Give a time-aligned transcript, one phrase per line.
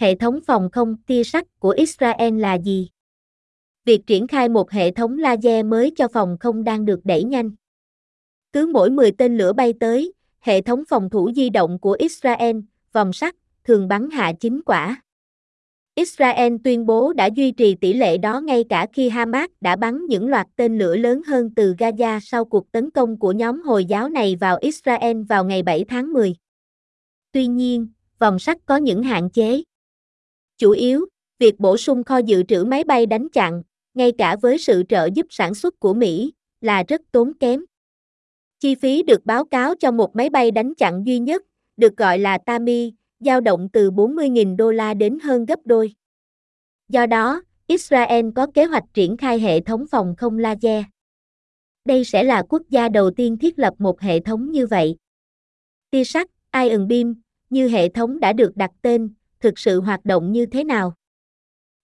[0.00, 2.88] Hệ thống phòng không tia sắt của Israel là gì?
[3.84, 7.50] Việc triển khai một hệ thống laser mới cho phòng không đang được đẩy nhanh.
[8.52, 12.56] Cứ mỗi 10 tên lửa bay tới, hệ thống phòng thủ di động của Israel,
[12.92, 13.34] vòng sắt,
[13.64, 15.02] thường bắn hạ chính quả.
[15.94, 20.06] Israel tuyên bố đã duy trì tỷ lệ đó ngay cả khi Hamas đã bắn
[20.06, 23.84] những loạt tên lửa lớn hơn từ Gaza sau cuộc tấn công của nhóm Hồi
[23.84, 26.34] giáo này vào Israel vào ngày 7 tháng 10.
[27.32, 27.88] Tuy nhiên,
[28.18, 29.62] vòng sắt có những hạn chế.
[30.60, 31.06] Chủ yếu,
[31.38, 33.62] việc bổ sung kho dự trữ máy bay đánh chặn,
[33.94, 37.64] ngay cả với sự trợ giúp sản xuất của Mỹ, là rất tốn kém.
[38.58, 41.42] Chi phí được báo cáo cho một máy bay đánh chặn duy nhất,
[41.76, 45.94] được gọi là Tami, dao động từ 40.000 đô la đến hơn gấp đôi.
[46.88, 50.84] Do đó, Israel có kế hoạch triển khai hệ thống phòng không laser.
[51.84, 54.96] Đây sẽ là quốc gia đầu tiên thiết lập một hệ thống như vậy.
[55.90, 57.14] Tia sắt, Iron Beam,
[57.50, 60.94] như hệ thống đã được đặt tên, thực sự hoạt động như thế nào?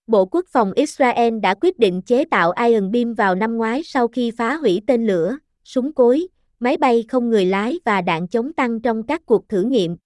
[0.07, 4.09] Bộ Quốc phòng Israel đã quyết định chế tạo Iron Beam vào năm ngoái sau
[4.09, 6.29] khi phá hủy tên lửa, súng cối,
[6.61, 9.97] máy bay không người lái và đạn chống tăng trong các cuộc thử nghiệm.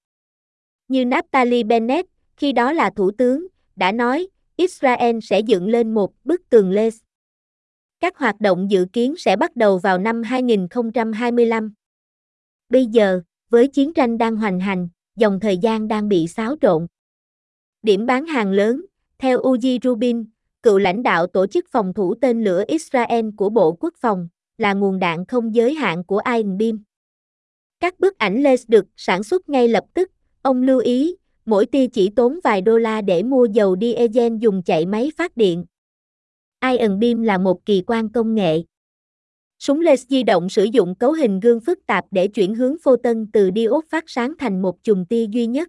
[0.88, 6.12] Như Naftali Bennett, khi đó là thủ tướng, đã nói, Israel sẽ dựng lên một
[6.24, 6.98] bức tường Les.
[8.00, 11.72] Các hoạt động dự kiến sẽ bắt đầu vào năm 2025.
[12.68, 16.86] Bây giờ, với chiến tranh đang hoành hành, dòng thời gian đang bị xáo trộn.
[17.82, 18.84] Điểm bán hàng lớn,
[19.18, 20.24] theo Uji Rubin,
[20.62, 24.28] cựu lãnh đạo tổ chức phòng thủ tên lửa Israel của Bộ Quốc phòng,
[24.58, 26.84] là nguồn đạn không giới hạn của Iron Beam.
[27.80, 30.10] Các bức ảnh laser được sản xuất ngay lập tức,
[30.42, 34.62] ông lưu ý, mỗi tia chỉ tốn vài đô la để mua dầu diesel dùng
[34.62, 35.64] chạy máy phát điện.
[36.64, 38.62] Iron Beam là một kỳ quan công nghệ.
[39.58, 43.26] Súng laser di động sử dụng cấu hình gương phức tạp để chuyển hướng photon
[43.32, 45.68] từ diode phát sáng thành một chùm tia duy nhất.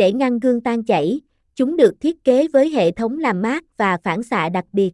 [0.00, 1.20] Để ngăn gương tan chảy,
[1.54, 4.92] chúng được thiết kế với hệ thống làm mát và phản xạ đặc biệt.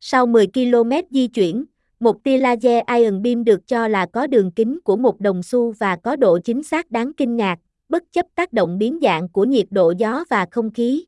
[0.00, 1.64] Sau 10 km di chuyển,
[2.00, 5.72] một tia laser ion beam được cho là có đường kính của một đồng xu
[5.72, 9.44] và có độ chính xác đáng kinh ngạc, bất chấp tác động biến dạng của
[9.44, 11.04] nhiệt độ gió và không khí.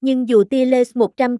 [0.00, 1.36] Nhưng dù tia laser 100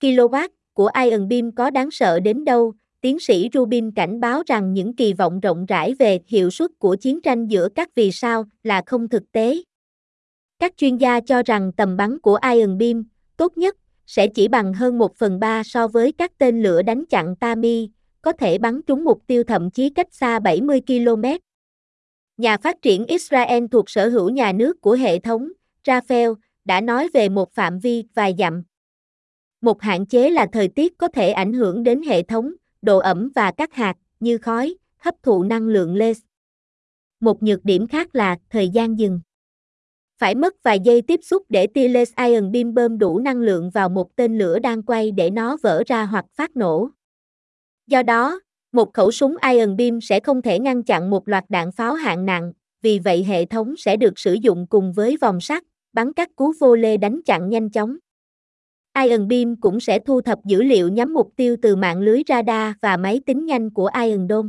[0.00, 4.74] kW của ion beam có đáng sợ đến đâu, tiến sĩ Rubin cảnh báo rằng
[4.74, 8.44] những kỳ vọng rộng rãi về hiệu suất của chiến tranh giữa các vì sao
[8.62, 9.62] là không thực tế.
[10.58, 13.04] Các chuyên gia cho rằng tầm bắn của Iron Beam,
[13.36, 13.76] tốt nhất,
[14.06, 17.90] sẽ chỉ bằng hơn 1 phần 3 so với các tên lửa đánh chặn Tami,
[18.22, 21.24] có thể bắn trúng mục tiêu thậm chí cách xa 70 km.
[22.36, 25.52] Nhà phát triển Israel thuộc sở hữu nhà nước của hệ thống,
[25.84, 28.62] Rafael, đã nói về một phạm vi vài dặm.
[29.60, 32.52] Một hạn chế là thời tiết có thể ảnh hưởng đến hệ thống,
[32.82, 36.22] độ ẩm và các hạt, như khói, hấp thụ năng lượng laser.
[37.20, 39.20] Một nhược điểm khác là thời gian dừng.
[40.18, 43.70] Phải mất vài giây tiếp xúc để tia laser ion beam bơm đủ năng lượng
[43.70, 46.88] vào một tên lửa đang quay để nó vỡ ra hoặc phát nổ.
[47.86, 48.40] Do đó,
[48.72, 52.26] một khẩu súng ion beam sẽ không thể ngăn chặn một loạt đạn pháo hạng
[52.26, 52.52] nặng,
[52.82, 55.62] vì vậy hệ thống sẽ được sử dụng cùng với vòng sắt,
[55.92, 57.96] bắn các cú vô lê đánh chặn nhanh chóng.
[59.04, 62.74] Ion Beam cũng sẽ thu thập dữ liệu nhắm mục tiêu từ mạng lưới radar
[62.82, 64.48] và máy tính nhanh của Iron Dome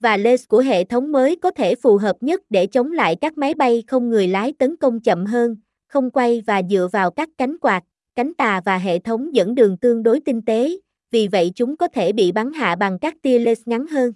[0.00, 3.38] và laser của hệ thống mới có thể phù hợp nhất để chống lại các
[3.38, 7.28] máy bay không người lái tấn công chậm hơn, không quay và dựa vào các
[7.38, 10.70] cánh quạt, cánh tà và hệ thống dẫn đường tương đối tinh tế,
[11.10, 14.12] vì vậy chúng có thể bị bắn hạ bằng các tia laser ngắn hơn.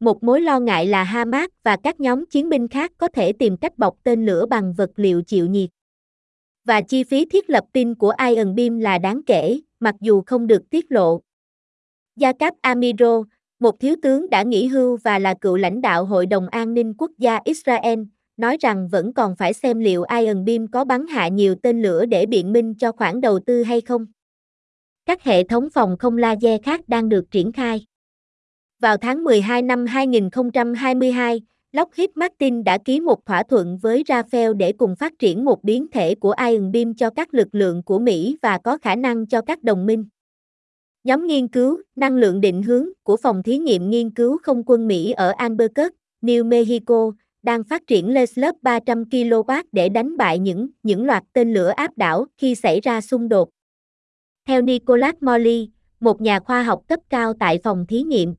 [0.00, 3.56] Một mối lo ngại là Hamas và các nhóm chiến binh khác có thể tìm
[3.56, 5.70] cách bọc tên lửa bằng vật liệu chịu nhiệt.
[6.64, 10.46] Và chi phí thiết lập tin của Iron Beam là đáng kể, mặc dù không
[10.46, 11.20] được tiết lộ.
[12.16, 13.22] Gia Cấp Amiro,
[13.64, 16.94] một thiếu tướng đã nghỉ hưu và là cựu lãnh đạo Hội đồng An ninh
[16.98, 18.00] Quốc gia Israel,
[18.36, 22.06] nói rằng vẫn còn phải xem liệu Iron Beam có bắn hạ nhiều tên lửa
[22.06, 24.06] để biện minh cho khoản đầu tư hay không.
[25.06, 27.86] Các hệ thống phòng không laser khác đang được triển khai.
[28.80, 31.40] Vào tháng 12 năm 2022,
[31.72, 35.86] Lockheed Martin đã ký một thỏa thuận với Rafael để cùng phát triển một biến
[35.92, 39.40] thể của Iron Beam cho các lực lượng của Mỹ và có khả năng cho
[39.40, 40.04] các đồng minh.
[41.04, 44.88] Nhóm nghiên cứu năng lượng định hướng của Phòng Thí nghiệm Nghiên cứu Không quân
[44.88, 47.12] Mỹ ở Albuquerque, New Mexico,
[47.42, 51.98] đang phát triển laser 300 kW để đánh bại những những loạt tên lửa áp
[51.98, 53.48] đảo khi xảy ra xung đột.
[54.46, 55.70] Theo Nicholas Morley,
[56.00, 58.34] một nhà khoa học cấp cao tại phòng thí nghiệm,